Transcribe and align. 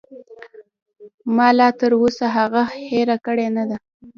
ما 1.35 1.47
لاتر 1.57 1.91
اوسه 2.01 2.25
هغه 2.37 2.61
هېره 2.89 3.17
کړې 3.25 3.47
نه 3.57 3.63
ده. 3.69 3.77